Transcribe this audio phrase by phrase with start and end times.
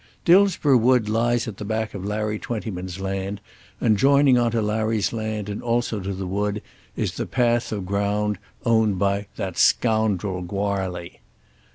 [0.25, 3.39] Dillsborough Wood lies at the back of Larry Twentyman's land,
[3.79, 6.63] and joining on to Larry's land and also to the wood
[6.95, 11.19] is the patch of ground owned by "that scoundrel Goarly."